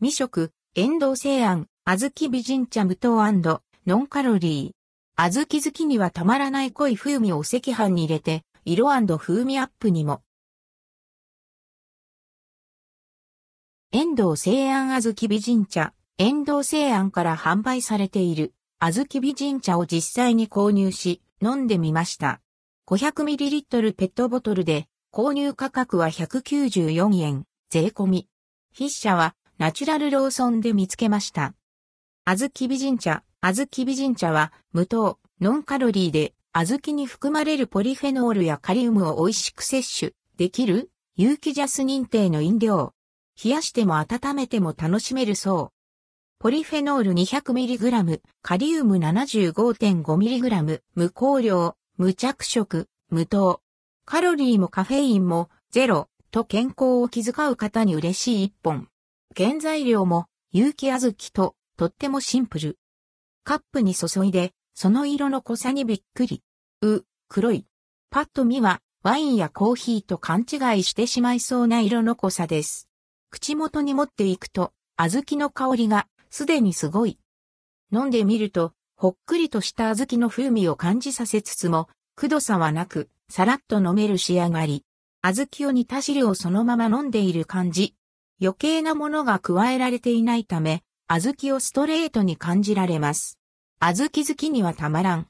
[0.00, 3.16] 未食、遠藤製庵、小豆美人茶無糖
[3.84, 5.20] ノンカロリー。
[5.20, 8.86] 小豆好きにはたまらない濃い風味をお赤飯に入れて、色
[9.18, 10.22] 風味アップにも。
[13.90, 22.40] 遠藤製庵小豆美人茶、遠藤製庵から販売されている、小豆美人茶を実際に購入し、飲んでみました。
[22.86, 28.28] 500ml ペットボトルで、購入価格は194円、税込み。
[28.72, 31.52] 筆者は、ナチュラルローソンで見つけました。
[32.24, 40.92] 小豆美人茶、小豆美人茶は、無糖、ノンカロリーで、小豆に含まれるポリフェノールやカリウムを美味しく摂取できる？
[41.16, 42.94] 有機ジャス認定の飲料。
[43.42, 45.76] 冷やしても温めても楽しめるそう。
[46.38, 53.60] ポリフェノール 200mg、カリウム 75.5mg、無香料、無着色、無糖。
[54.04, 58.86] カロリーもカフェインもゼロと健康を気遣う方に嬉しい一本。
[59.36, 62.78] 原材料も有機小豆ととってもシンプル。
[63.44, 66.42] カップに注いで、その色の濃さにびっくり。
[66.82, 67.66] う、黒い。
[68.10, 72.88] パッと見はワインやコーヒーと勘違いしてしまいそうな色の濃さです。
[73.30, 77.18] 口元に持っていくと、小豆の香りがすでにすごい。
[77.92, 84.84] 飲んでみると、ほっくりとした小豆の風味を感じさせつつも、くどさはなく、さらっと飲める仕上がり。
[85.22, 87.94] 小豆を煮た汁をそのまま飲んでいる感じ。
[88.40, 93.38] 余計なものが加えられていないため、小豆をストレートに感じられます。
[93.80, 95.28] 小豆好きにはたまらん。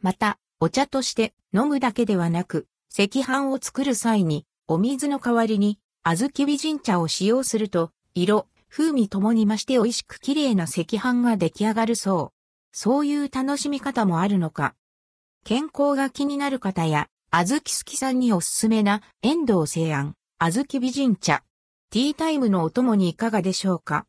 [0.00, 12.38] また、お茶として飲むだけではなく、赤飯を作る際に、お水の代わりに、小豆美人茶を使用すると、色、風味ともに増して美味しく綺麗な赤飯が出来上がるそう。
[12.70, 14.74] そういう楽しみ方もあるのか。
[15.44, 21.42] 健康が気になる方や、小豆好きさんにおすすめな遠藤製庵、小豆美人茶。
[21.90, 24.06] ティータイムのお供にいかがでしょうか？